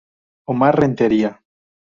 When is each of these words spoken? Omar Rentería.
Omar 0.53 0.73
Rentería. 0.81 1.29